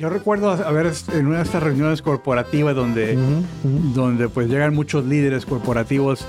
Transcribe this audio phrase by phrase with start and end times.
[0.00, 3.18] Yo recuerdo haber en una de estas reuniones corporativas donde,
[3.62, 6.24] donde pues llegan muchos líderes corporativos.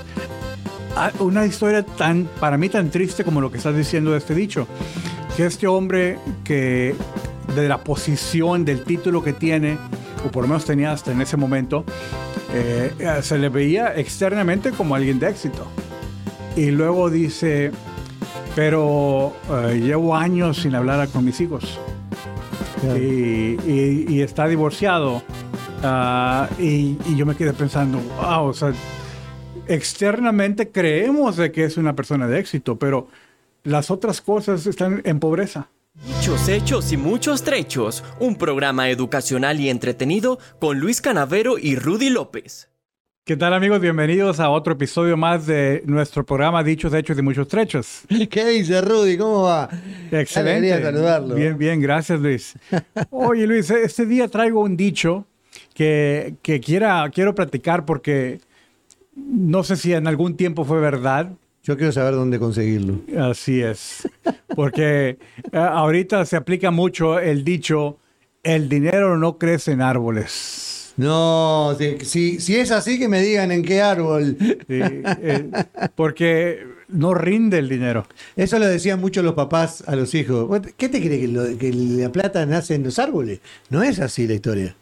[0.94, 4.34] Ah, una historia tan, para mí tan triste como lo que estás diciendo de este
[4.34, 4.68] dicho.
[5.38, 6.94] Que este hombre que
[7.56, 9.78] de la posición, del título que tiene,
[10.22, 11.86] o por lo menos tenía hasta en ese momento,
[12.52, 12.92] eh,
[13.22, 15.66] se le veía externamente como alguien de éxito.
[16.56, 17.72] Y luego dice,
[18.54, 21.80] pero eh, llevo años sin hablar con mis hijos.
[22.82, 25.22] Y, está divorciado.
[25.82, 28.72] Ah, y, yo me quedé pensando, wow, o sea,
[29.66, 33.08] externamente creemos de que es una persona de éxito, pero
[33.64, 35.68] las otras cosas están en pobreza.
[35.94, 42.08] Dichos hechos y muchos trechos, un programa educacional y entretenido con Luis Canavero y Rudy
[42.08, 42.71] López.
[43.24, 43.80] ¿Qué tal amigos?
[43.80, 48.00] Bienvenidos a otro episodio más de nuestro programa Dichos, Hechos y Muchos Trechos.
[48.30, 49.16] ¿Qué dice Rudy?
[49.16, 49.68] ¿Cómo va?
[50.10, 50.82] Excelente.
[50.82, 51.36] saludarlo.
[51.36, 52.54] Bien, bien, gracias Luis.
[53.10, 55.24] Oye Luis, este día traigo un dicho
[55.72, 58.40] que, que quiera, quiero platicar porque
[59.14, 61.30] no sé si en algún tiempo fue verdad.
[61.62, 63.02] Yo quiero saber dónde conseguirlo.
[63.20, 64.08] Así es.
[64.56, 65.10] Porque
[65.52, 67.98] eh, ahorita se aplica mucho el dicho,
[68.42, 70.81] el dinero no crece en árboles.
[70.96, 74.36] No, si, si, es así, que me digan en qué árbol.
[74.68, 75.50] Eh,
[75.94, 78.06] porque no rinde el dinero.
[78.36, 80.60] Eso lo decían mucho los papás a los hijos.
[80.76, 81.56] ¿Qué te crees?
[81.58, 83.40] ¿Que, la plata nace en los árboles?
[83.70, 84.76] No es así la historia.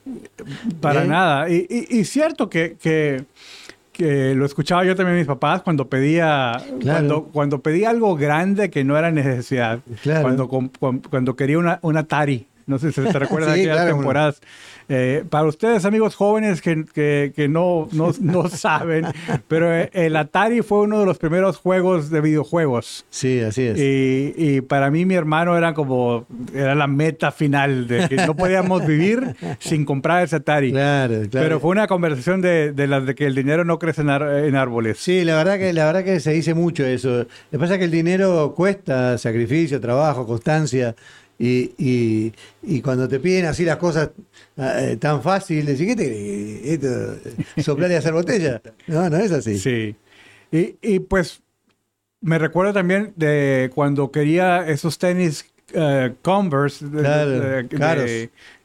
[0.81, 1.09] Para ¿Eh?
[1.09, 1.51] nada.
[1.51, 3.25] Y, y, cierto que, que,
[4.35, 8.83] lo escuchaba yo también a mis papás cuando pedía, cuando, cuando pedía algo grande que
[8.83, 9.81] no era necesidad.
[10.23, 12.47] Cuando, cuando, quería una, una Atari.
[12.71, 14.41] No sé si se recuerda de aquellas temporadas.
[14.89, 16.85] Eh, para ustedes, amigos jóvenes que,
[17.35, 19.07] que, no, no, no, saben,
[19.47, 23.07] pero el Atari fue uno de los primeros juegos de videojuegos.
[23.11, 23.79] Sí, así es.
[23.79, 28.35] Y, y, para mí, mi hermano era como, era la meta final, de que no
[28.35, 30.73] podíamos vivir sin comprar ese Atari.
[30.73, 31.47] Claro, claro.
[31.47, 34.57] Pero fue una conversación de, de las de que el dinero no crece en, en,
[34.57, 34.99] árboles.
[34.99, 37.11] Sí, la verdad, que, la verdad que se dice mucho eso.
[37.11, 40.95] Lo que pasa es que el dinero cuesta sacrificio, trabajo, constancia.
[41.43, 44.11] Y, y, cuando te piden así las cosas
[44.59, 47.17] eh, tan fácil, decir, ¿qué te esto,
[47.63, 48.61] soplar y hacer botella?
[48.87, 49.59] No, no es así.
[49.59, 49.97] Sí.
[50.53, 51.41] Y, y pues
[52.21, 56.85] me recuerdo también de cuando quería esos tenis uh, Converse.
[57.71, 58.05] Claro,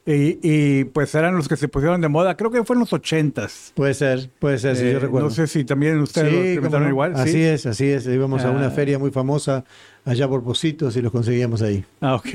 [0.06, 2.92] y, y, pues eran los que se pusieron de moda, creo que fue en los
[2.92, 3.72] ochentas.
[3.74, 5.28] Puede ser, puede ser, sí, yo eh, recuerdo.
[5.28, 7.12] No sé si también ustedes lo experimentaron igual.
[7.16, 8.06] Así es, así es.
[8.06, 8.70] Íbamos a una ah.
[8.70, 9.64] feria muy famosa
[10.04, 11.84] allá por Positos y los conseguíamos ahí.
[12.00, 12.28] Ah, ok.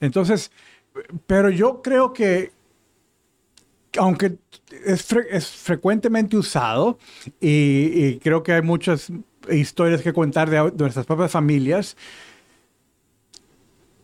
[0.00, 0.50] Entonces,
[1.28, 2.50] pero yo creo que,
[3.98, 4.38] aunque
[4.84, 6.98] es, es frecuentemente usado
[7.40, 9.12] y, creo que hay muchas
[9.48, 11.96] historias que contar de nuestras propias familias,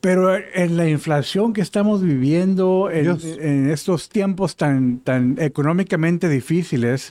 [0.03, 7.11] pero en la inflación que estamos viviendo, en, estos tiempos tan, tan económicamente difíciles,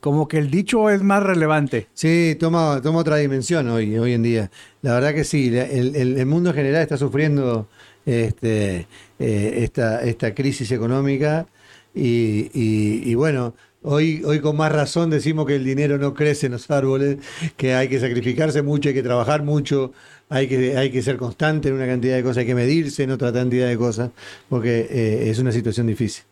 [0.00, 1.88] como que el dicho es más relevante.
[1.92, 4.50] Sí, toma, toma otra dimensión hoy, hoy en día.
[4.80, 7.68] La verdad que sí, el, el, mundo en general está sufriendo
[8.06, 8.86] este,
[9.18, 11.46] eh, esta, esta crisis económica
[11.94, 13.52] y, y bueno,
[13.82, 17.16] Hoy, hoy con más razón decimos que el dinero no crece en los árboles,
[17.56, 19.94] que hay que sacrificarse mucho, hay que trabajar mucho,
[20.30, 23.10] hay que, hay que ser constante en una cantidad de cosas, hay que medirse en
[23.10, 24.10] otra cantidad de cosas,
[24.48, 26.24] porque eh, es una situación difícil.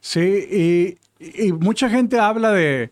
[0.00, 2.90] Sí, y, mucha gente habla de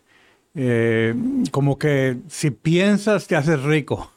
[0.54, 1.14] eh,
[1.50, 4.10] como que si piensas te haces rico.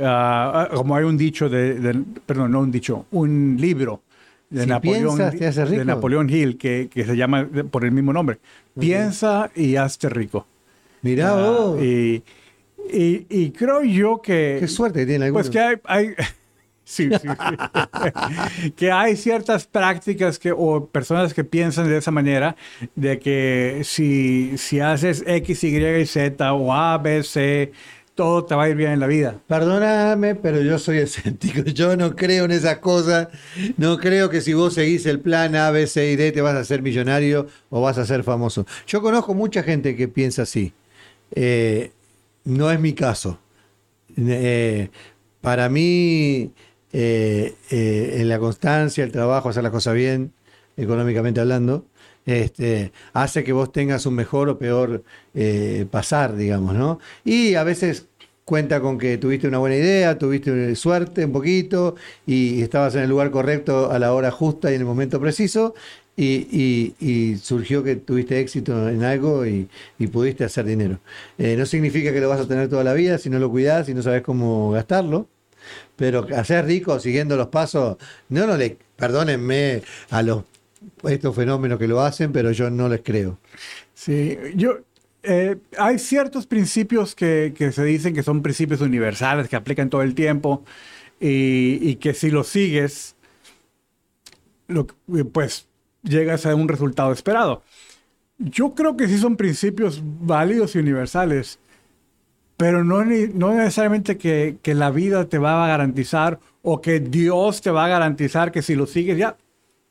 [0.00, 4.02] Ah, ah, como hay un dicho de, perdón, no un dicho, un libro
[4.48, 8.38] de, Napoleón, de Napoleón Hill que, se llama por el mismo nombre.
[8.78, 10.46] Piensa y hazte rico.
[11.02, 11.36] Mirá
[11.80, 12.22] y,
[12.90, 14.56] y, creo yo que...
[14.60, 16.14] Qué suerte tiene Pues que hay...
[16.84, 17.28] sí, sí,
[18.76, 22.56] que hay ciertas prácticas que, o personas que piensan de esa manera,
[22.94, 27.72] de que si, si haces X, Y y Z o A, B, C,
[28.14, 29.40] todo te va a ir bien en la vida.
[29.46, 31.62] Perdóname, pero yo soy escéptico.
[31.72, 33.28] Yo no creo en esas cosas.
[33.76, 36.54] No creo que si vos seguís el plan A, B, C y D te vas
[36.54, 38.66] a ser millonario o vas a ser famoso.
[38.86, 40.74] Yo conozco mucha gente que piensa así.
[41.34, 41.92] Eh,
[42.44, 43.38] no es mi caso.
[44.16, 44.90] Eh,
[45.40, 46.52] para mí,
[46.92, 50.32] eh, en la constancia, el trabajo, hacer las cosas bien,
[50.76, 51.86] económicamente hablando,
[52.24, 55.02] este, hace que vos tengas un mejor o peor
[55.90, 57.00] pasar, digamos, ¿no?
[57.24, 58.06] Y a veces
[58.44, 61.94] cuenta con que tuviste una buena idea, tuviste suerte un poquito
[62.26, 65.74] y estabas en el lugar correcto a la hora justa y en el momento preciso
[66.16, 69.68] y, surgió que tuviste éxito en algo y,
[70.12, 70.98] pudiste hacer dinero.
[71.38, 73.88] Eh, no significa que lo vas a tener toda la vida si no lo cuidas
[73.88, 75.28] y no sabes cómo gastarlo,
[75.96, 77.96] pero hacer rico siguiendo los pasos,
[78.28, 80.44] no, no le, perdónenme a los
[81.04, 83.38] estos fenómenos que lo hacen, pero yo no les creo.
[83.94, 84.78] Sí, yo,
[85.22, 90.14] eh, hay ciertos principios que, se dicen que son principios universales, que aplican todo el
[90.14, 90.64] tiempo,
[91.20, 93.14] y, que si los sigues,
[95.32, 95.68] pues
[96.02, 97.62] llegas a un resultado esperado.
[98.38, 101.58] Yo creo que sí son principios válidos y universales,
[102.56, 107.60] pero no, no necesariamente que, que, la vida te va a garantizar o que Dios
[107.60, 109.36] te va a garantizar que si lo sigues ya,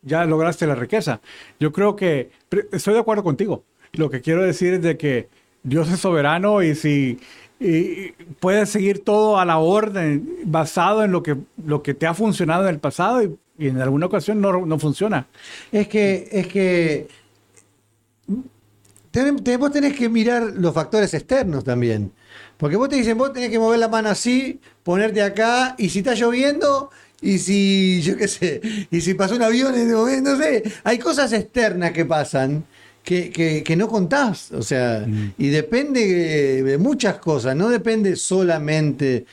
[0.02, 1.22] ya lograste la riqueza.
[1.60, 2.31] Yo creo que
[2.72, 3.64] estoy de acuerdo contigo.
[3.94, 5.30] Lo que quiero decir es de que
[5.64, 7.19] Dios es soberano y si
[7.64, 12.16] y puedes seguir todo a la orden basado en lo que, lo que te ha
[12.16, 15.28] funcionado en el pasado y, y en alguna ocasión no, no, funciona.
[15.72, 17.08] Es que, es que
[19.12, 22.12] ten, vos tenés que mirar los factores externos también.
[22.58, 26.00] Porque vos te dicen, vos tenés que mover la mano así, ponerte acá, y si
[26.00, 26.90] está lloviendo,
[27.22, 30.64] y si, yo qué sé, y si pasó un avión en ese momento, no sé,
[30.84, 32.66] hay cosas externas que pasan
[33.04, 35.34] que, que, que no contás, o sea, mm.
[35.38, 39.25] y depende de muchas cosas, no depende solamente,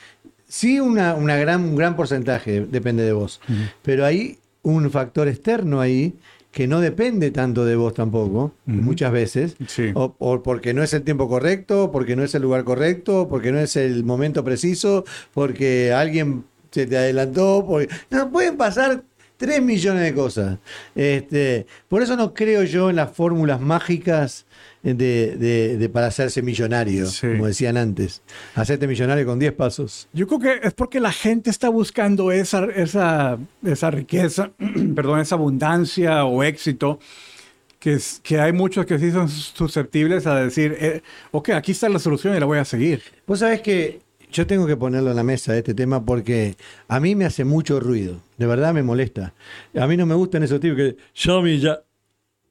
[0.49, 3.39] sí una, una gran, un gran porcentaje depende de vos,
[3.81, 6.15] pero hay un factor externo ahí
[6.51, 9.91] que no depende tanto de vos tampoco, muchas veces, sí.
[9.93, 13.51] o, o, porque no es el tiempo correcto, porque no es el lugar correcto, porque
[13.51, 19.03] no es el momento preciso, porque alguien se te adelantó, porque no pueden pasar
[19.39, 20.57] tres millones de cosas.
[20.95, 24.45] Este, por eso no creo yo en las fórmulas mágicas
[24.83, 27.27] de, de, de para hacerse millonario, Sí.
[27.27, 28.21] como decían antes.
[28.53, 30.09] Hacerte millonario con 10 pasos.
[30.11, 34.51] Yo creo que es porque la gente está buscando esa, esa, esa riqueza,
[34.95, 36.99] perdón, esa abundancia o éxito,
[37.79, 41.01] que, es, que hay muchos que sí son susceptibles a decir, eh,
[41.31, 43.01] ok, aquí está la solución y la voy a seguir.
[43.25, 44.01] Vos sabés que
[44.31, 46.55] yo tengo que ponerlo en la mesa este tema porque
[46.87, 48.21] a mí me hace mucho ruido.
[48.37, 49.33] De verdad me molesta.
[49.75, 51.81] A mí no me gustan esos tipos que yo me ya.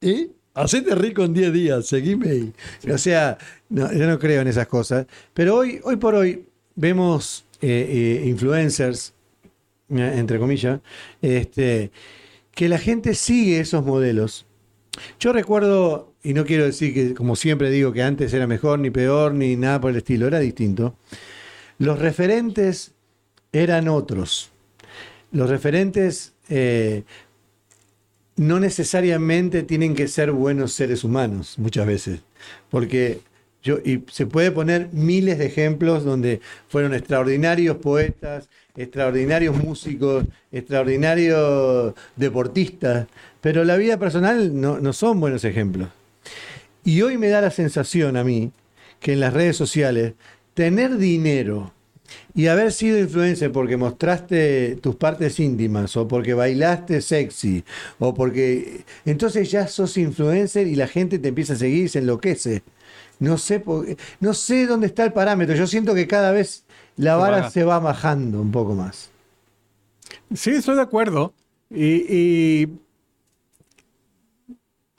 [0.00, 0.32] ¿Y?
[0.54, 2.52] Hacete rico en 10 días, seguime ahí.
[2.80, 2.90] Sí.
[2.90, 3.38] O sea,
[3.68, 5.06] no, yo no creo en esas cosas.
[5.32, 9.14] Pero hoy, hoy por hoy vemos eh, eh, influencers,
[9.88, 10.80] entre comillas,
[11.22, 11.92] este,
[12.52, 14.46] que la gente sigue esos modelos.
[15.20, 18.90] Yo recuerdo, y no quiero decir que, como siempre digo, que antes era mejor, ni
[18.90, 20.96] peor, ni nada por el estilo, era distinto.
[21.78, 22.92] Los referentes
[23.52, 24.50] eran otros.
[25.30, 27.04] Los referentes eh,
[28.36, 32.20] no necesariamente tienen que ser buenos seres humanos, muchas veces.
[32.70, 33.20] Porque
[33.62, 41.94] yo, y se puede poner miles de ejemplos donde fueron extraordinarios poetas, extraordinarios músicos, extraordinarios
[42.16, 43.08] deportistas,
[43.40, 45.88] pero la vida personal no, no son buenos ejemplos.
[46.84, 48.52] Y hoy me da la sensación a mí
[49.00, 50.14] que en las redes sociales
[50.58, 51.72] tener dinero
[52.34, 57.62] y haber sido influencer porque mostraste tus partes íntimas o porque bailaste sexy
[58.00, 62.00] o porque entonces ya sos influencer y la gente te empieza a seguir y se
[62.00, 62.64] enloquece.
[63.20, 63.62] No sé,
[64.18, 65.54] no sé dónde está el parámetro.
[65.54, 66.64] Yo siento que cada vez
[66.96, 69.10] la vara se va bajando un poco más.
[70.34, 71.34] Sí, estoy de acuerdo.
[71.70, 72.78] Y, y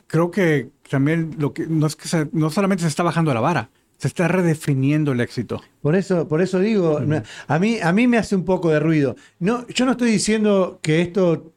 [0.07, 3.41] creo que también lo que no es que se, no solamente se está bajando la
[3.41, 5.61] vara, se está redefiniendo el éxito.
[5.81, 7.13] Por eso, por eso digo, mm.
[7.47, 9.15] a mí, a mí me hace un poco de ruido.
[9.39, 11.51] No, yo no estoy diciendo que esto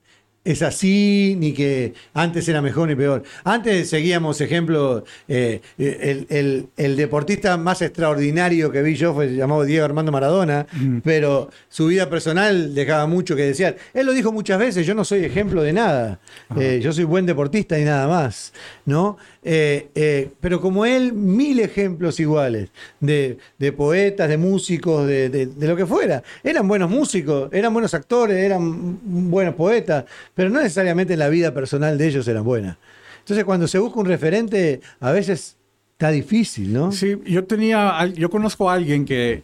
[0.44, 3.22] es así, ni que antes era mejor ni peor.
[3.44, 9.64] Antes seguíamos, ejemplo, eh, el, el, el, deportista más extraordinario que vi yo fue llamado
[9.64, 10.98] Diego Armando Maradona, mm.
[11.04, 13.76] pero su vida personal dejaba mucho que desear.
[13.94, 16.18] Él lo dijo muchas veces, yo no soy ejemplo de nada,
[16.58, 18.52] eh, yo soy buen deportista y nada más,
[18.84, 19.18] ¿no?
[19.44, 22.68] Eh, eh, pero como él, mil ejemplos iguales
[23.00, 26.22] de, de poetas, de músicos, de, de, de, lo que fuera.
[26.44, 31.98] Eran buenos músicos, eran buenos actores, eran buenos poetas, pero no necesariamente la vida personal
[31.98, 32.76] de ellos eran buenas.
[33.20, 35.56] Entonces, cuando se busca un referente, a veces
[35.92, 36.90] está difícil, ¿no?
[36.90, 39.42] Sí, yo tenía, yo conozco a alguien que,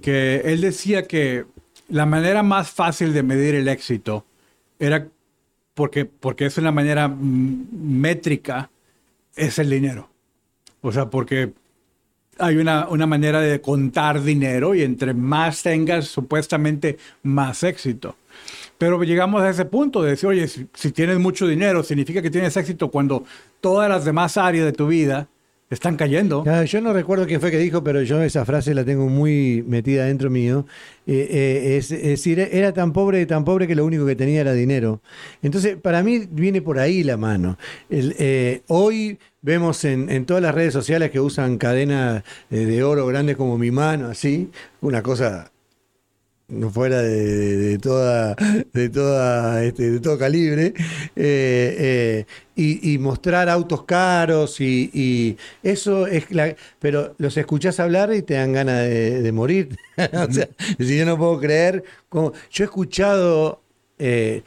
[0.00, 1.44] que él decía que
[1.88, 4.24] la manera más fácil de medir el éxito
[4.78, 5.08] era
[5.74, 8.70] porque, porque es una manera métrica
[9.36, 10.08] es el dinero.
[10.80, 11.52] O sea, porque
[12.38, 18.16] hay una, una, manera de contar dinero y entre más tengas, supuestamente más éxito.
[18.78, 22.56] Pero llegamos a ese punto de decir, oye, si, tienes mucho dinero, significa que tienes
[22.56, 23.24] éxito cuando
[23.60, 25.28] todas las demás áreas de tu vida
[25.68, 26.44] están cayendo.
[26.64, 30.06] Yo no recuerdo quién fue que dijo, pero yo esa frase la tengo muy metida
[30.06, 30.64] dentro mío.
[31.06, 34.52] Eh, eh, es, decir, era tan pobre, tan pobre que lo único que tenía era
[34.52, 35.02] dinero.
[35.42, 37.58] Entonces, para mí viene por ahí la mano.
[37.90, 43.06] El, eh, hoy vemos en, en, todas las redes sociales que usan cadenas de oro
[43.06, 45.50] grandes como mi mano, así, una cosa
[46.72, 48.34] fuera de, toda,
[48.72, 50.72] de toda, este, de todo calibre,
[51.14, 52.26] eh, eh,
[52.56, 58.52] y, mostrar autos caros y, eso es la, pero los escuchás hablar y te dan
[58.52, 59.76] ganas de, morir.
[59.96, 63.60] o sea, si yo no puedo creer, yo he escuchado
[63.98, 64.42] eh,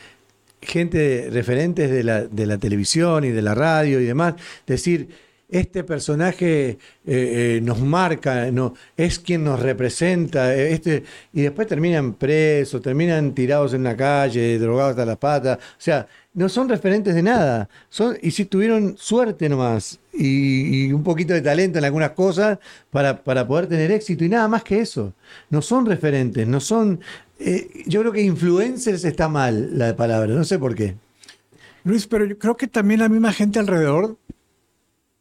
[0.61, 5.09] gente, referentes de la, de la televisión y de la radio y demás, decir,
[5.51, 11.03] este personaje eh, eh, nos marca, no, es quien nos representa, eh, este,
[11.33, 16.07] y después terminan presos, terminan tirados en la calle, drogados hasta las patas, o sea,
[16.33, 21.41] no son referentes de nada, son, y si tuvieron suerte nomás, y, un poquito de
[21.41, 22.57] talento en algunas cosas
[22.89, 25.13] para, para poder tener éxito, y nada más que eso,
[25.49, 27.01] no son referentes, no son,
[27.85, 30.95] yo creo que influencers está mal la palabra, no sé por qué.
[31.83, 34.15] Luis, pero yo creo que también la misma gente alrededor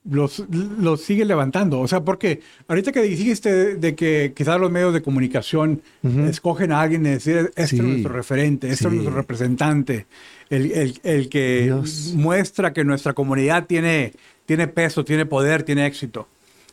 [0.05, 1.79] los, los sigue levantando.
[1.81, 5.83] O sea, porque ahorita que dijiste de que quizás los medios de comunicación
[6.29, 7.77] escogen a alguien y decir, este Sí.
[7.77, 8.87] es nuestro referente, este Sí.
[8.87, 10.07] es nuestro representante,
[10.49, 12.13] el, el- el que Dios.
[12.17, 14.13] muestra que nuestra comunidad tiene,
[14.47, 16.27] tiene peso, tiene poder, tiene éxito.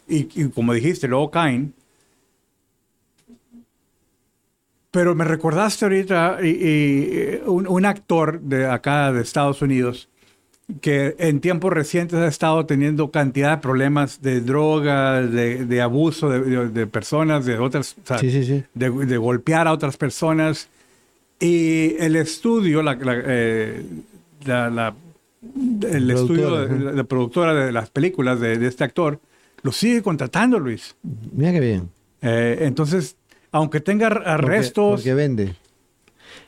[0.07, 1.74] Y, y como dijiste, luego caen.
[4.91, 10.07] Pero me recordaste ahorita y, y, un, un actor de acá de Estados Unidos
[10.82, 16.30] que en tiempos recientes ha estado teniendo cantidad de problemas de droga, de, de abuso
[16.30, 18.64] de, de- de personas, de otras, o sea, Sí, sí, sí.
[18.74, 20.68] De, golpear a otras personas.
[21.40, 23.86] Y el estudio, la, la, eh,
[24.46, 24.96] la- la-
[25.90, 26.84] el estudio, Productora, de, ajá.
[26.84, 29.20] la, la productora de las películas de, de este actor,
[29.62, 30.96] lo sigue contratando, Luis.
[31.32, 31.90] Mira qué bien.
[32.22, 33.16] Eh, entonces,
[33.52, 35.56] aunque tenga Porque- arrestos, Porque, vende.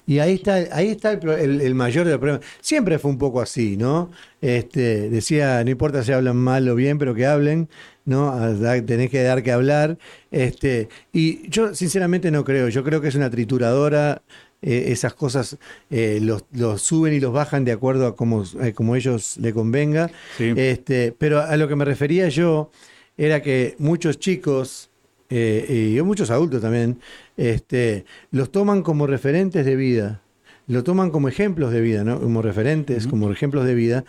[0.10, 2.44] Y ahí está, ahí está el, el- el mayor de los problemas.
[2.62, 4.10] Siempre fue un poco así, ¿no?
[4.42, 7.70] Este, decía, no importa si hablan mal o bien, pero que hablen,
[8.06, 8.30] ¿no?
[8.32, 9.98] A Tenés que dar que hablar.
[10.32, 12.70] Este, y yo sinceramente no creo.
[12.70, 14.22] Yo creo que es una trituradora.
[14.62, 15.58] eh, esas cosas
[15.89, 19.54] eh, los, los suben y los bajan de acuerdo a como, eh, como ellos le
[19.54, 20.10] convenga.
[20.38, 20.51] Sí.
[20.56, 22.70] Este, pero a lo que me refería yo
[23.18, 24.89] era que muchos chicos
[25.30, 27.00] eh, y muchos adultos también
[27.39, 30.22] este, los toman como referentes de vida,
[30.67, 32.19] lo toman como ejemplos de vida, ¿no?
[32.19, 34.05] como referentes, como ejemplos de vida,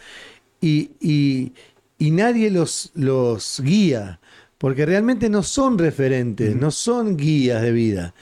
[0.61, 1.53] y, y-
[1.99, 4.21] y nadie los, los guía,
[4.59, 8.15] porque realmente no son referentes, no son guías de vida.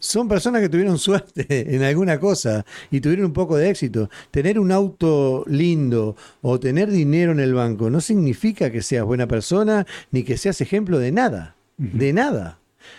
[0.00, 4.10] Son personas que tuvieron suerte en alguna cosa y tuvieron un poco de éxito.
[4.30, 9.26] Tener un auto lindo o tener dinero en el banco no significa que seas buena
[9.28, 11.56] persona ni que seas ejemplo de nada.
[11.78, 12.58] De nada.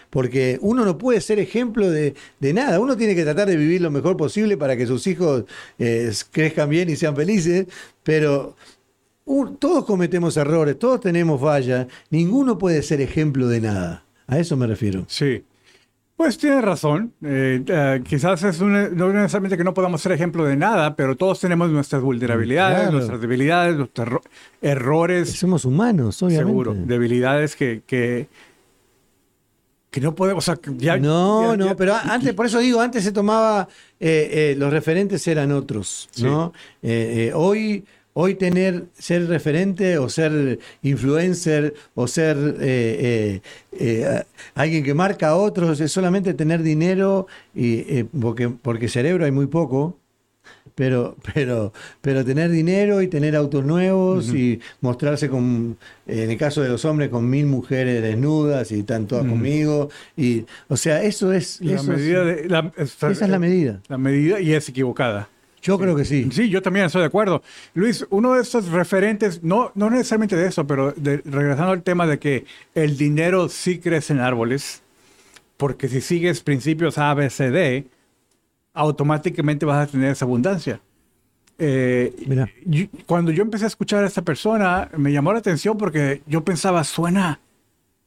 [0.10, 2.80] Porque uno no puede ser ejemplo de, de nada.
[2.80, 5.44] Uno tiene que tratar de vivir lo mejor posible para que sus hijos
[5.80, 7.66] eh, crezcan bien y sean felices.
[8.04, 8.56] Pero
[9.60, 11.88] todos cometemos errores, todos tenemos fallas.
[12.12, 14.04] Ninguno puede ser ejemplo de nada.
[14.28, 15.06] A eso me refiero.
[15.08, 15.44] Sí.
[16.16, 17.12] Pues tiene razón.
[17.24, 21.18] Eh, eh, quizás es una- no necesariamente que no podamos ser ejemplo de nada, pero
[21.18, 22.92] todos tenemos nuestras vulnerabilidades, Claro.
[22.94, 24.22] nuestras debilidades, nuestros erro-
[24.62, 26.50] errores, Somos humanos, obviamente.
[26.50, 28.28] seguro, debilidades que, que,
[29.96, 30.44] que no podemos.
[30.44, 33.14] O sea, que ya- no, ya- no, ya- pero antes, por eso digo, antes se
[33.14, 36.52] tomaba, eh, eh, los referentes eran otros, ¿no?
[36.84, 44.24] Eh, eh, hoy, hoy tener, ser referente o ser influencer o ser eh, eh, eh,
[44.54, 49.32] alguien que marca a otros es solamente tener dinero y eh, porque, porque cerebro hay
[49.32, 49.98] muy poco.
[50.76, 56.62] Pero, pero, pero tener dinero y tener autos nuevos y mostrarse con, en el caso
[56.62, 59.90] de los hombres, con mil mujeres desnudas y están todas conmigo.
[60.18, 61.62] Y, o sea, eso es.
[61.62, 63.80] la eso es- medida de- la- esa es la medida.
[63.88, 65.30] La medida y es equivocada.
[65.62, 66.28] Yo creo que sí.
[66.32, 67.42] Sí, yo también estoy de acuerdo.
[67.74, 72.06] Luis, uno de estos referentes, no, no necesariamente de eso, pero de- regresando al tema
[72.06, 74.82] de que el dinero sí crece en árboles,
[75.58, 77.86] porque si sigues principios A, B, C, D,
[78.76, 80.80] automáticamente vas a tener esa abundancia.
[81.58, 82.14] Eh,
[82.66, 86.44] yo- cuando yo empecé a escuchar a esta persona, me llamó la atención porque yo
[86.44, 87.40] pensaba, suena,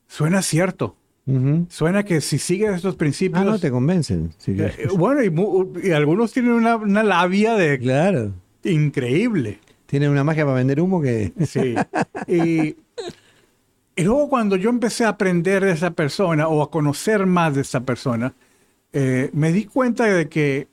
[0.07, 0.95] suena cierto.
[1.27, 1.67] Ujú.
[1.69, 3.43] Suena que si sigues estos principios...
[3.43, 4.33] Ah, no te convencen.
[4.45, 8.33] Que- eh, bueno, y, y algunos tienen una, una labia de claro.
[8.65, 9.59] increíble.
[9.87, 11.33] Tienen una magia para vender humo que.
[11.47, 11.75] Sí.
[12.29, 12.77] Y,
[13.97, 17.63] y luego cuando yo empecé a aprender de esa persona o a conocer más de
[17.63, 18.35] esa persona,
[18.93, 20.69] eh, me di cuenta de que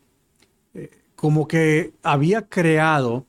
[0.73, 3.25] eh, como que había creado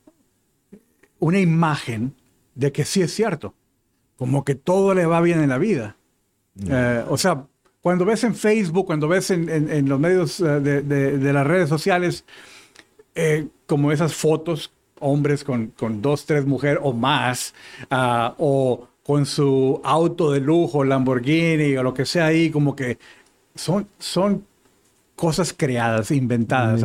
[1.18, 2.14] una imagen
[2.54, 3.54] de que sí es cierto,
[4.16, 5.96] como que todo le va bien en la vida.
[6.68, 7.46] Eh, o sea,
[7.80, 11.46] cuando ves en Facebook, cuando ves en, en- en los medios de, de- de las
[11.46, 12.24] redes sociales,
[13.66, 17.54] como esas fotos, hombres con, con dos, tres mujeres o más,
[17.90, 22.98] ah, o con su auto de lujo, Lamborghini o lo que sea ahí, como que
[23.54, 24.46] son, son
[25.16, 26.82] cosas creadas, inventadas.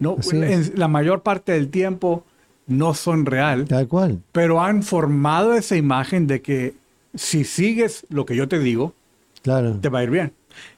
[0.00, 0.16] ¿no?
[0.32, 2.24] En la mayor parte del tiempo
[2.66, 4.20] no son real, Tal cual.
[4.32, 6.74] pero han formado esa imagen de que
[7.14, 8.94] si sigues lo que yo te digo,
[9.42, 9.78] Claro.
[9.80, 10.32] te va a ir bien.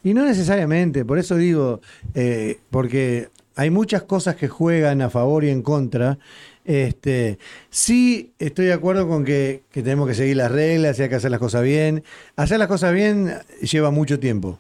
[0.05, 1.81] Y no necesariamente, por eso digo,
[2.15, 6.19] eh, porque hay muchas cosas que juegan a favor y en contra.
[6.65, 7.39] Este,
[7.71, 11.15] sí estoy de acuerdo con que, que tenemos que seguir las reglas y hay que
[11.17, 12.05] hacer las cosas bien.
[12.37, 13.33] Hacer las cosas bien
[13.63, 14.59] lleva mucho tiempo,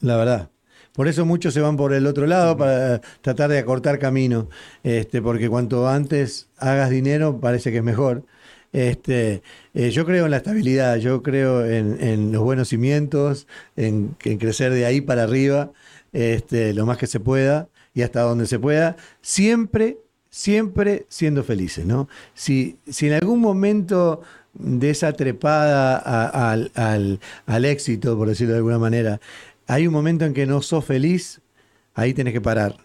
[0.00, 0.50] la verdad.
[0.98, 4.48] Por eso muchos se van por el otro lado para tratar de acortar camino,
[4.82, 8.24] este, porque cuanto antes hagas dinero parece que es mejor.
[8.72, 14.16] Este, eh, yo creo en la estabilidad, yo creo en, en los buenos cimientos, en,
[14.24, 15.70] en crecer de ahí para arriba,
[16.12, 19.98] este, lo más que se pueda y hasta donde se pueda, siempre,
[20.30, 22.08] siempre siendo felices, ¿no?
[22.34, 28.54] Si, si en algún momento de esa trepada a- al, al- al éxito, por decirlo
[28.54, 29.20] de alguna manera,
[29.68, 31.40] hay un momento en que no sos feliz,
[31.94, 32.76] ahí tenés que parar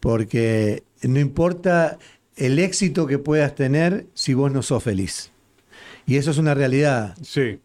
[0.00, 1.98] porque no importa
[2.36, 5.30] el éxito que puedas tener si vos no sos feliz.
[6.06, 7.14] Y eso es una realidad.
[7.22, 7.60] Sí.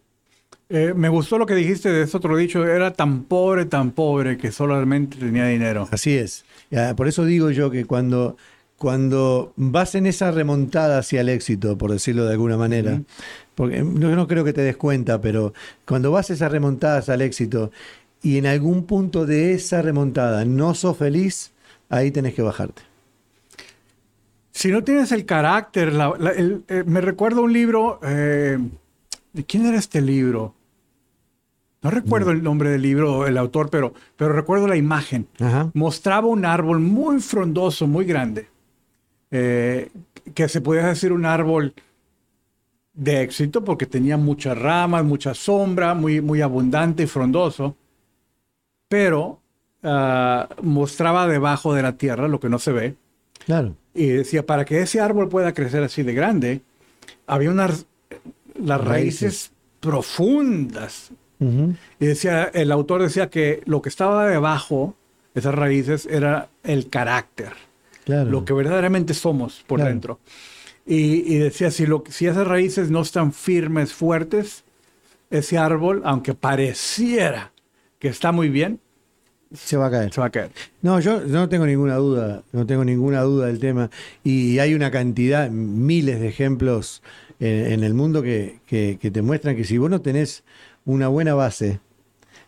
[0.68, 4.36] Eh, me gustó lo que dijiste de ese otro dicho, era tan pobre, tan pobre
[4.36, 5.88] que solamente tenía dinero.
[5.90, 6.44] Así es.
[6.70, 8.36] Ya, Por eso digo yo que cuando,
[8.76, 13.00] cuando vas en esa remontada hacia el éxito, por decirlo de alguna manera,
[13.54, 15.54] porque no, no creo que te des cuenta, pero
[15.86, 17.70] cuando vas esas remontadas al éxito
[18.22, 21.52] y en algún punto de esa remontada no sos feliz,
[21.88, 22.82] ahí tenés que bajarte.
[24.50, 28.58] Si no tienes el carácter, la- la- el- eh, me recuerdo un libro, eh,
[29.32, 30.54] ¿de quién era este libro?
[31.82, 35.28] No recuerdo el nombre del libro, el autor, pero, pero recuerdo la imagen.
[35.38, 35.70] Ajá.
[35.74, 38.48] Mostraba un árbol muy frondoso, muy grande,
[39.30, 39.90] eh,
[40.34, 41.74] que se podía decir un árbol
[42.94, 47.76] de éxito porque tenía muchas ramas, mucha sombra, muy, muy abundante y frondoso,
[48.88, 49.40] pero
[49.82, 52.94] ah, mostraba debajo de la tierra lo que no se ve.
[53.44, 53.74] Claro.
[53.94, 56.60] Y decía, para que ese árbol pueda crecer así de grande,
[57.26, 57.86] había unas
[58.58, 59.52] las raíces, Raíces.
[59.80, 61.10] profundas.
[61.38, 61.74] Ujú.
[62.00, 64.94] Y decía, el autor decía que lo que estaba debajo
[65.34, 67.52] de esas raíces era el carácter,
[68.04, 68.30] Claro.
[68.30, 69.90] lo que verdaderamente somos por Claro.
[69.90, 70.20] dentro.
[70.86, 74.64] Y, y decía, si, lo, si esas raíces no están firmes, fuertes,
[75.30, 77.50] ese árbol, aunque pareciera
[77.98, 78.80] que está muy bien,
[79.56, 80.12] Se va a caer.
[80.12, 80.50] se va a caer.
[80.82, 83.90] No, yo no tengo ninguna duda, no tengo ninguna duda del tema.
[84.24, 87.02] Y hay una cantidad, miles de ejemplos
[87.40, 90.44] en, en el mundo que, que- que te muestran que si vos no tenés
[90.84, 91.80] una buena base,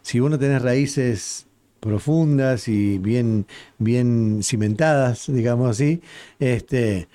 [0.03, 1.47] si vos no tenés raíces
[1.81, 3.47] profundas y bien,
[3.79, 6.01] bien cimentadas, digamos así,
[6.41, 7.09] este,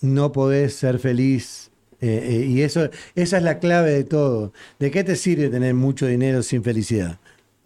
[0.00, 1.70] no podés ser feliz.
[2.00, 4.52] eh, eh, y eso, esa es la clave de todo.
[4.80, 7.18] ¿De qué te sirve tener mucho dinero sin felicidad?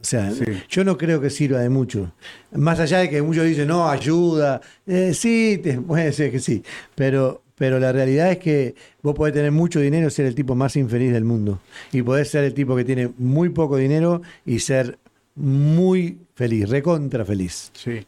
[0.07, 0.45] O sea, Sí.
[0.69, 2.13] yo no creo que sirva de mucho.
[2.53, 4.61] Más allá de que muchos dicen, no, ayuda.
[4.87, 6.63] Eh, sí, te- puede ser que sí.
[6.95, 10.55] Pero, pero la realidad es que vos podés tener mucho dinero y ser el tipo
[10.55, 11.59] más infeliz del mundo.
[11.91, 14.97] Y podés ser el tipo que tiene muy poco dinero y ser
[15.35, 17.71] muy feliz, recontra feliz.
[17.75, 18.07] Sí.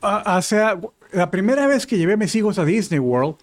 [0.00, 0.58] Ah, Hace,
[1.12, 3.36] la primera vez que llevé a mis hijos a Disney World,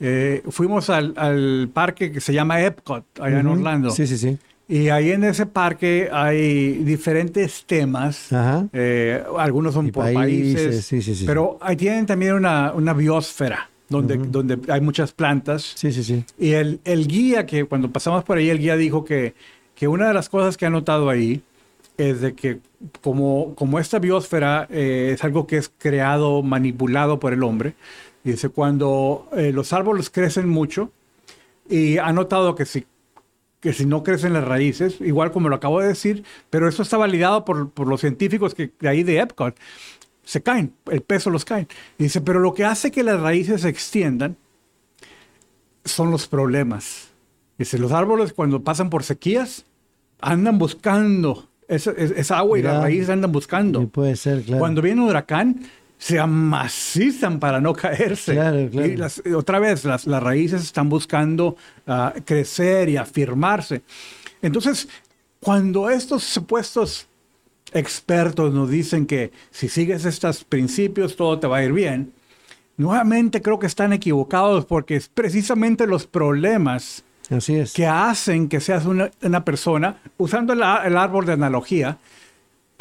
[0.00, 3.46] eh, fuimos al, al parque que se llama Epcot, allá en.
[3.46, 3.90] Orlando.
[3.90, 4.38] Sí, sí, sí.
[4.68, 8.32] Y ahí en ese parque hay diferentes temas.
[8.32, 8.66] Ajá.
[8.72, 10.84] eh, algunos son Y por países, países.
[10.86, 11.24] sí, sí, sí.
[11.26, 15.72] Pero ahí tienen también una, una biosfera donde, donde hay muchas plantas.
[15.74, 16.24] Sí, sí, sí.
[16.38, 19.34] Y el, el guía, que cuando pasamos por ahí, el guía dijo que,
[19.74, 21.42] que una de las cosas que ha notado ahí
[21.98, 22.60] es de que
[23.02, 27.74] como, como esta biosfera eh, es algo que es creado, manipulado por el hombre,
[28.24, 30.90] dice, cuando eh, los árboles crecen mucho,
[31.68, 32.86] y ha notado que si,
[33.62, 36.98] que si no crecen las raíces, igual como lo acabo de decir, pero eso está
[36.98, 39.56] validado por, por los científicos que de ahí de Epcot,
[40.24, 41.66] se caen, el peso los caen.
[41.98, 44.36] Y dice, pero lo que hace que las raíces se extiendan
[45.84, 47.08] son los problemas.
[47.58, 49.64] Dice, los árboles cuando pasan por sequías
[50.20, 53.82] andan buscando esa, es- esa agua y las raíces andan buscando.
[53.82, 54.58] Y puede ser, claro.
[54.60, 55.62] Cuando viene un huracán,
[56.02, 58.32] se amacizan para no caerse.
[58.32, 58.88] Claro, claro.
[58.88, 63.82] Y las- otra vez, las, las raíces están buscando ah, crecer y afirmarse.
[64.42, 64.88] Entonces,
[65.38, 67.06] cuando estos supuestos
[67.72, 72.12] expertos nos dicen que si sigues estos principios todo te va a ir bien,
[72.76, 77.72] nuevamente creo que están equivocados porque es precisamente los problemas Así es.
[77.72, 81.98] que hacen que seas una, una persona, usando el, el árbol de analogía,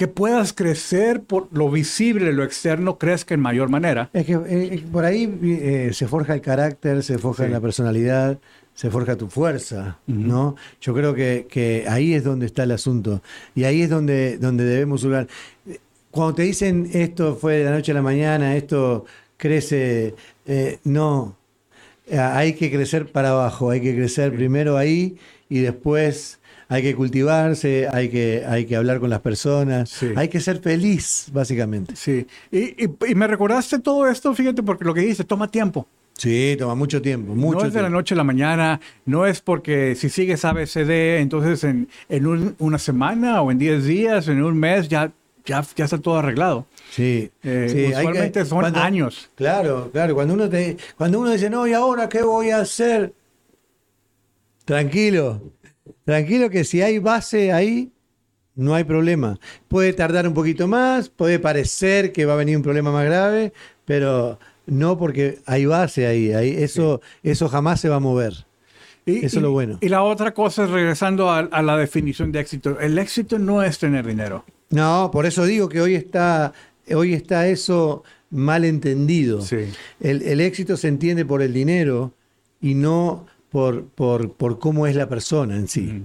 [0.02, 4.10] que puedas crecer por lo visible, lo externo, crezca en mayor manera.
[4.14, 7.52] Es que eh, por ahí eh, se forja el carácter, se forja Sí.
[7.52, 8.40] la personalidad,
[8.74, 10.56] se forja tu fuerza, ¿no?
[10.82, 13.22] Yo creo que, que ahí es donde está el asunto
[13.54, 15.28] y ahí es donde, donde debemos jugar.
[16.10, 19.06] cuando te dicen esto fue de la noche a la mañana, esto
[19.38, 20.16] crece,
[20.48, 21.38] eh, no,
[22.08, 25.16] Eh, hay que crecer para abajo, hay que crecer primero ahí
[25.48, 26.40] y después
[26.74, 30.08] hay que cultivarse, hay que, hay que hablar con las personas, Sí.
[30.16, 31.96] hay que ser feliz, básicamente.
[31.98, 32.26] Sí.
[32.50, 35.86] Y, y- y me recordaste todo esto, fíjate, porque lo que dice, toma tiempo.
[36.18, 39.42] Sí, toma mucho tiempo, mucho no es de la noche a la mañana, no es
[39.42, 44.42] porque si sigues ABCD, entonces en, en un- una semana o en 10 días, en
[44.44, 45.12] un mes, ya,
[45.46, 46.68] ya, ya está todo arreglado.
[46.92, 49.30] Sí, Eh, sí, hay que- usualmente son cuando- años.
[49.36, 50.14] Claro, claro.
[50.14, 53.14] Cuando uno, te, cuando uno dice, no, ¿y ahora qué voy a hacer?
[54.66, 55.42] Tranquilo,
[56.06, 57.92] tranquilo que si hay base ahí,
[58.56, 59.40] no hay problema.
[59.68, 63.54] Puede tardar un poquito más, puede parecer que va a venir un problema más grave,
[63.86, 66.34] pero no porque hay base ahí.
[66.34, 68.46] ahí eso, eso jamás se va a mover.
[69.06, 69.80] Y, Eso es lo bueno.
[69.82, 72.80] Y la otra cosa es regresando a, a la definición de éxito.
[72.80, 74.46] El éxito no es tener dinero.
[74.70, 76.54] No, por eso digo que hoy está,
[76.94, 79.42] hoy está eso mal entendido.
[79.42, 79.58] Sí.
[80.00, 82.14] El, el éxito se entiende por el dinero
[82.62, 86.04] y no por, por, por cómo es la persona en sí.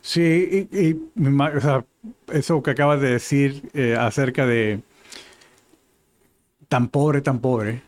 [0.00, 1.84] Sí, y, y me ima- o sea,
[2.32, 4.80] eso que acabas de decir eh, acerca de
[6.68, 7.82] tan pobre, tan pobre,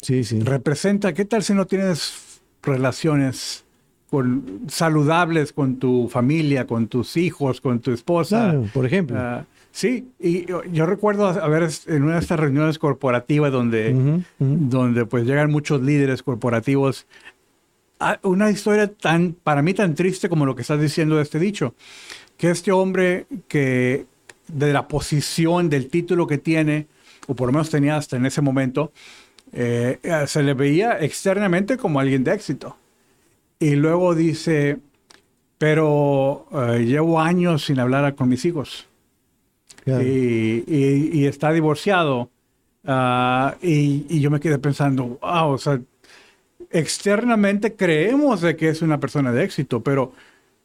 [0.00, 0.40] Sí, sí.
[0.40, 3.64] representa, ¿qué tal si no tienes relaciones
[4.10, 8.50] con, saludables con tu familia, con tus hijos, con tu esposa?
[8.50, 9.16] Claro, por ejemplo.
[9.18, 14.22] Ah, sí, y yo, yo recuerdo haber est- en una de estas reuniones corporativas donde,
[14.38, 17.06] donde pues llegan muchos líderes corporativos.
[18.04, 21.38] Ah, Una historia tan, para mí tan triste como lo que estás diciendo de este
[21.38, 21.74] dicho,
[22.38, 24.06] que este hombre que
[24.48, 26.88] de la posición, del título que tiene,
[27.28, 28.92] o por lo menos tenía hasta en ese momento,
[29.52, 32.76] eh, se le veía externamente como alguien de éxito.
[33.60, 34.78] Y luego dice,
[35.58, 38.86] pero eh, llevo años sin hablar con mis hijos
[39.84, 40.02] Claro.
[40.04, 42.30] y, y- y está divorciado.
[42.84, 45.80] Ah, y, y yo me quedé pensando, wow, o sea,
[46.72, 50.12] externamente creemos de que es una persona de éxito, pero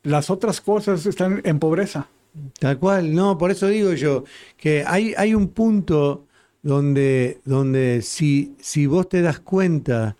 [0.04, 2.08] las otras cosas están en pobreza.
[2.60, 4.24] Tal cual, no, por eso digo yo
[4.58, 6.26] que hay, hay un punto
[6.62, 10.15] donde, donde si, si vos te das cuenta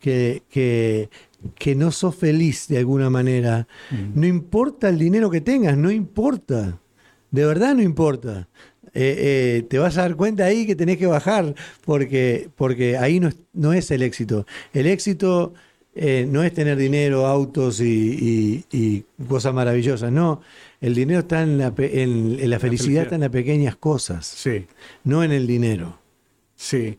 [0.00, 1.10] que, que,
[1.56, 3.66] que no sos feliz de alguna manera,
[4.14, 6.78] no importa el dinero que tengas, no importa,
[7.30, 8.48] de verdad no importa.
[8.94, 9.14] Eh,
[9.58, 13.28] eh, te vas a dar cuenta ahí que tenés que bajar, porque, porque ahí no
[13.28, 14.46] es, no es el éxito.
[14.72, 15.54] El éxito
[15.94, 20.40] eh, no es tener dinero, autos y, y- y cosas maravillosas, no.
[20.80, 24.26] El dinero está en la, pe- en, en la felicidad, está en las pequeñas cosas,
[24.26, 24.66] Sí,
[25.04, 25.98] no en el dinero.
[26.56, 26.98] sí.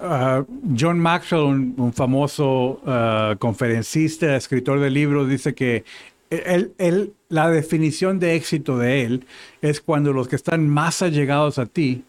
[0.00, 0.44] Ah,
[0.78, 5.84] John Maxwell, un, un famoso ah, conferencista, escritor de libros, dice que
[6.30, 9.24] él, él- la definición de éxito de él
[9.62, 12.04] es cuando los que están más allegados a ti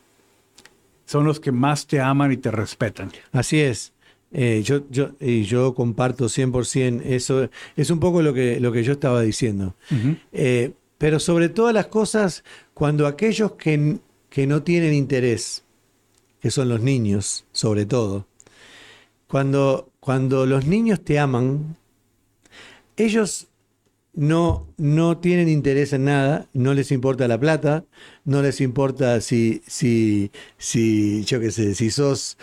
[1.05, 3.11] son los que más te aman y te respetan.
[3.31, 3.93] Así es.
[4.31, 7.49] Eh, yo, yo, y yo comparto 100% eso.
[7.75, 9.75] Es un poco lo que, lo que yo estaba diciendo.
[10.31, 13.97] Eh, pero sobre todas las cosas, cuando aquellos que,
[14.29, 15.63] que no tienen interés,
[16.39, 18.25] que son los niños, sobre todo,
[19.27, 21.75] cuando, cuando los niños te aman,
[22.95, 23.47] ellos
[24.13, 27.85] no, no tienen interés en nada, no les importa la plata,
[28.25, 32.37] no les importa si, si, si yo qué sé, si sos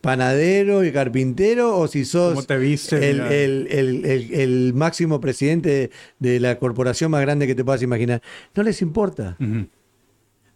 [0.00, 3.10] panadero y carpintero o si sos ¿Cómo te viste?
[3.10, 8.20] el, el- el- el- máximo presidente de la corporación más grande que te puedas imaginar.
[8.54, 9.36] No les importa.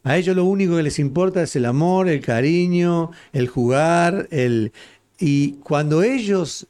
[0.03, 4.73] A ellos lo único que les importa es el amor, el cariño, el jugar, el
[5.19, 6.67] y cuando ellos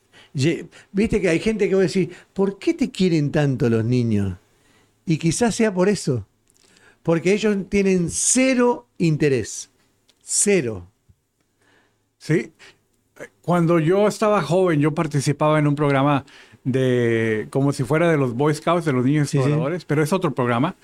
[0.93, 4.37] viste que hay gente que va a decir, ¿por qué te quieren tanto los niños?
[5.07, 6.27] Y quizás sea por eso.
[7.03, 9.71] Porque ellos tienen cero interés.
[10.23, 10.89] Cero.
[12.19, 12.53] Sí.
[13.43, 16.25] Cuando yo estaba joven, yo participaba en un programa
[16.65, 19.45] de, como si fuera de los Boy Scouts, de los niños Sí, sí.
[19.45, 20.75] exploradores, pero es otro programa.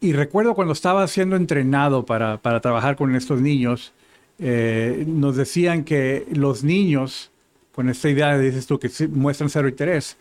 [0.00, 3.92] Y recuerdo cuando estaba siendo entrenado para, para trabajar con estos niños,
[4.38, 7.32] eh, nos decían que los niños,
[7.76, 10.16] con esta idea, dices tú, que muestran cero interés,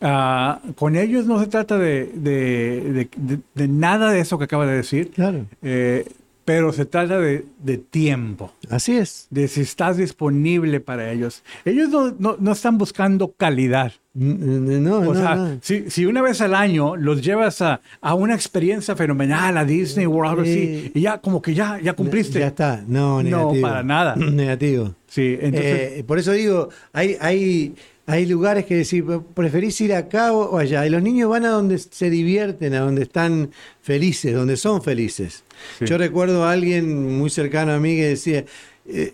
[0.00, 4.44] ah, con ellos no se trata de, de- de- de- de nada de eso que
[4.44, 5.46] acaba de decir, Claro.
[5.62, 6.04] eh,
[6.44, 9.26] pero se trata de, de tiempo Así es.
[9.30, 11.42] de si estás disponible para ellos.
[11.64, 13.92] Ellos no, no- no están buscando calidad.
[14.18, 15.58] No, O no, sea, no.
[15.60, 20.06] Si, si una vez al año los llevas a, a una experiencia fenomenal, a Disney
[20.06, 20.92] World, algo así, Sí.
[20.94, 22.38] y ya como que ya, ya cumpliste.
[22.40, 22.82] Ya está.
[22.86, 23.62] No, No, negativo.
[23.62, 24.16] para nada.
[24.16, 24.94] Negativo.
[25.06, 27.74] Sí, entonces, Eh, por eso digo, hay, hay,
[28.06, 30.86] hay lugares que decir, preferís ir acá o allá.
[30.86, 33.50] Y los niños van a donde se divierten, a donde están
[33.82, 35.44] felices, donde son felices.
[35.80, 38.44] Yo recuerdo a alguien muy cercano a mí que decía,
[38.86, 39.12] eh,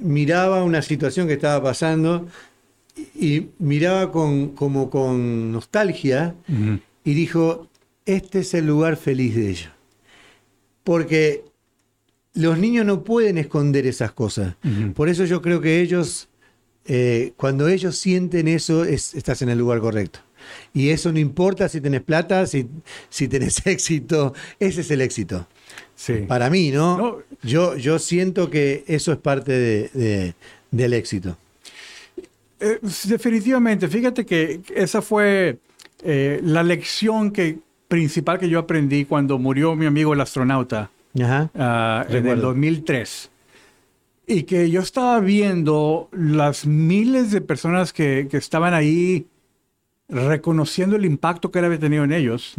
[0.00, 2.26] miraba una situación que estaba pasando
[3.14, 6.34] y miraba con, como con nostalgia
[7.04, 7.68] y dijo,
[8.06, 9.70] este es el lugar feliz de ellos.
[10.84, 11.44] Porque
[12.34, 14.56] los niños no pueden esconder esas cosas.
[14.94, 16.28] Por eso yo creo que ellos,
[16.86, 20.20] eh, cuando ellos sienten eso, estás en el lugar correcto.
[20.72, 22.66] Y eso no importa si tenés plata, si,
[23.08, 25.46] si tenés éxito, ese es el éxito.
[26.26, 27.18] Para mí, ¿no?
[27.42, 30.34] Yo, yo siento que eso es parte de,
[30.70, 31.36] del éxito.
[32.60, 35.58] Eh, definitivamente, fíjate que esa fue
[36.02, 40.90] eh, la lección que, principal que yo aprendí cuando murió mi amigo el astronauta
[41.58, 43.30] ah, en el 2003.
[44.26, 49.26] Y que yo estaba viendo las miles de personas que, que estaban ahí
[50.08, 52.54] reconociendo el impacto que él había tenido en ellos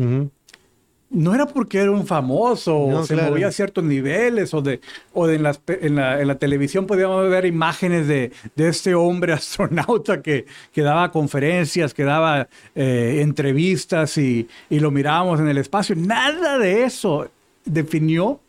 [1.12, 4.80] no era porque era un famoso o se movía a ciertos niveles o de,
[5.14, 11.12] o de en, la, televisión podíamos ver imágenes de, este hombre astronauta que, que, daba
[11.12, 15.96] conferencias, que daba eh, entrevistas y, lo mirábamos en el espacio.
[15.96, 17.30] Nada de eso
[17.66, 18.40] definió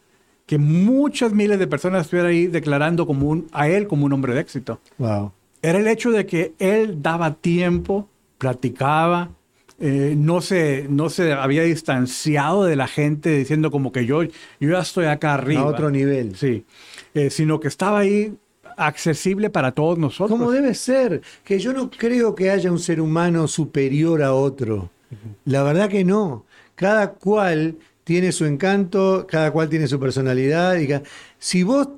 [0.47, 4.41] que muchas miles de personas estuvieran ahí declarando como a él como un hombre de
[4.41, 4.81] éxito.
[4.99, 5.33] Wow.
[5.61, 9.31] Era el hecho de que él daba tiempo, platicaba,
[9.79, 14.31] eh, no, se, no se había distanciado de la gente diciendo como que yo, yo
[14.61, 15.63] ya estoy acá arriba.
[15.63, 16.37] A otro nivel.
[16.37, 16.65] Sí,
[17.15, 18.35] eh, sino que estaba ahí
[18.77, 20.39] accesible para todos nosotros.
[20.39, 24.91] Como debe ser, que yo no creo que haya un ser humano superior a otro.
[25.45, 26.47] La verdad que no.
[26.75, 30.79] Cada cual tiene su encanto, cada cual tiene su personalidad.
[30.79, 30.89] Y
[31.39, 31.89] Si vos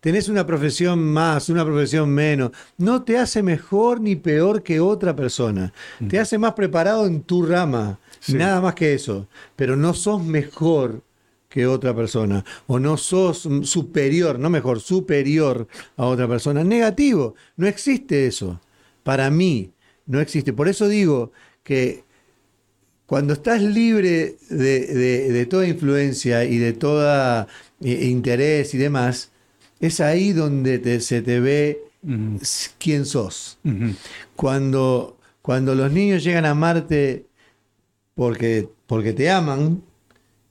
[0.00, 5.14] tenés una profesión más, una profesión menos, no te hace mejor ni peor que otra
[5.14, 5.72] persona.
[6.08, 9.28] Te hace más preparado en tu rama, nada más que eso.
[9.56, 11.02] Pero no sos mejor
[11.48, 16.62] que otra persona, o no sos superior, no mejor, superior a otra persona.
[16.62, 18.60] Negativo, no existe eso.
[19.02, 19.72] Para mí,
[20.06, 20.52] no existe.
[20.52, 21.32] Por eso digo
[21.64, 22.04] que
[23.06, 27.46] cuando estás libre de, toda influencia y de todo
[27.82, 29.29] eh, interés y demás,
[29.80, 31.82] es ahí donde se te ve
[32.78, 33.58] quién sos.
[34.36, 37.26] cuando, cuando los niños llegan a amarte
[38.14, 39.82] porque, porque te aman,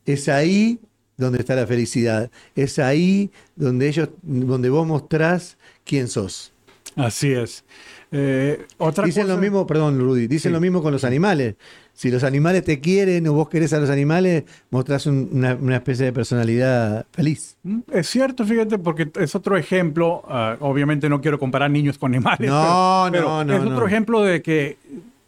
[0.06, 0.80] es ahí
[1.18, 2.32] donde está la felicidad.
[2.56, 6.52] Es ahí donde ellos, donde vos mostrás quién sos.
[6.96, 7.64] Así es.
[8.12, 8.66] Eh,
[9.06, 11.56] dicen lo mismo, perdón, Rudy, dicen lo mismo con los animales
[12.00, 16.14] si los animales te quieren o vos querés a los animales, mostrás una, especie de
[16.14, 17.58] personalidad feliz.
[17.64, 20.24] Mm, es cierto, fíjate, porque es otro ejemplo.
[20.30, 22.50] Ah, obviamente no quiero comparar niños con animales.
[22.50, 23.54] No, no, no.
[23.54, 24.78] Es otro ejemplo de que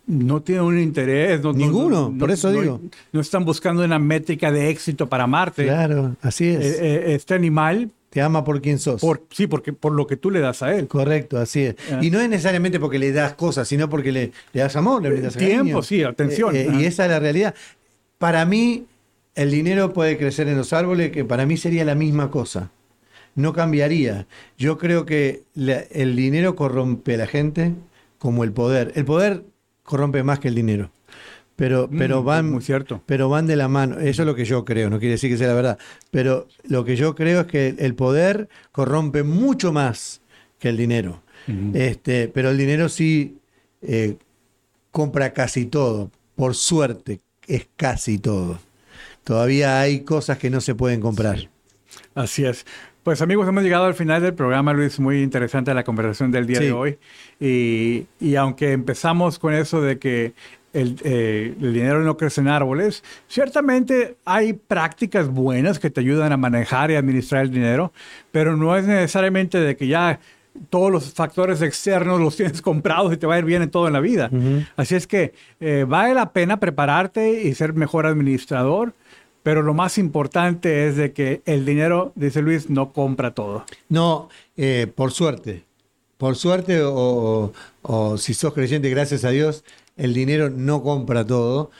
[0.08, 1.44] no tienen un interés.
[1.44, 2.80] Ninguno, por eso digo.
[3.12, 5.66] No, están buscando una métrica de éxito para Marte.
[5.66, 6.64] Claro, así es.
[6.64, 9.00] Eh, eh, este animal te ama por quien sos.
[9.00, 10.88] Por, sí, porque, por lo que tú le das a él.
[10.90, 11.76] Correcto, así es.
[11.90, 12.00] Ah.
[12.02, 15.38] Y no es necesariamente porque le das cosas, sino porque le, das amor, le das
[15.38, 16.54] Tiempo, sí, atención.
[16.54, 17.56] Eh, eh, y esa es la realidad.
[18.18, 18.86] Para mí,
[19.34, 22.70] el dinero puede crecer en los árboles, que para mí sería la misma cosa.
[23.34, 24.28] No cambiaría.
[24.58, 27.74] Yo creo que el dinero corrompe a la gente
[28.20, 28.92] como el poder.
[28.96, 29.46] El poder
[29.84, 30.92] corrompe más que el dinero
[31.56, 33.02] pero, mm, pero van muy cierto.
[33.06, 34.00] pero van de la mano.
[34.00, 36.84] Eso es lo que yo creo, no quiere decir que sea la verdad, pero lo
[36.86, 40.22] que yo creo es que el poder corrompe mucho más
[40.60, 41.24] que el dinero.
[41.74, 43.40] Este, pero el dinero sí
[43.82, 44.16] eh,
[44.92, 48.60] compra casi todo, por suerte es casi todo.
[49.24, 51.50] Todavía hay cosas que no se pueden comprar.
[52.16, 52.66] Así es.
[53.04, 56.60] Pues amigos, hemos llegado al final del programa, Luis, muy interesante la conversación del día
[56.60, 57.00] de hoy.
[57.40, 60.34] Y, y, aunque empezamos con eso de que
[60.74, 63.04] eh, el, dinero no crece en árboles.
[63.28, 67.92] Ciertamente hay prácticas buenas que te ayudan a manejar y administrar el dinero,
[68.32, 70.20] pero no es necesariamente de que ya
[70.70, 73.88] todos los factores externos los tienes comprados y te va a ir bien en todo
[73.88, 74.30] en la vida.
[74.76, 78.94] Así es que eh, vale la pena prepararte y ser mejor administrador,
[79.44, 83.66] pero lo más importante es de que el dinero, dice Luis, no compra todo.
[83.90, 85.66] No, eh, por suerte.
[86.18, 89.64] Por suerte o, o si sos creyente, gracias a Dios,
[89.98, 91.72] el dinero no compra todo.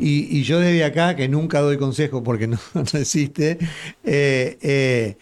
[0.00, 2.58] y, yo desde acá, que nunca doy consejo porque no,
[2.94, 3.58] existe,
[4.04, 5.16] eh, eh,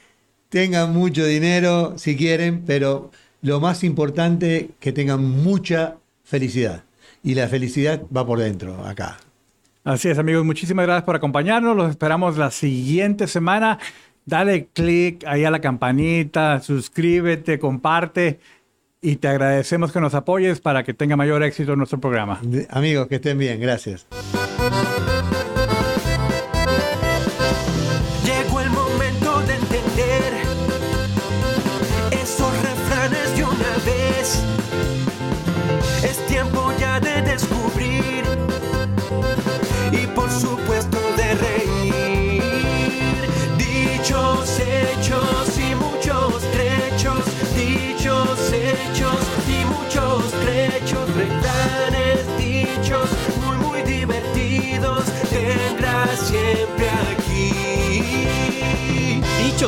[0.48, 3.10] tengan mucho dinero si quieren, pero
[3.42, 6.84] lo más importante que tengan mucha felicidad.
[7.22, 9.18] Y la felicidad va por dentro, acá.
[9.82, 10.44] Así es, amigos.
[10.44, 11.76] Muchísimas gracias por acompañarnos.
[11.76, 13.78] Los esperamos la siguiente semana.
[14.24, 18.40] Dale click ahí a la campanita, suscríbete, comparte
[19.00, 22.40] y te agradecemos que nos apoyes para que tenga mayor éxito nuestro programa.
[22.70, 24.06] Amigos, que estén bien, gracias.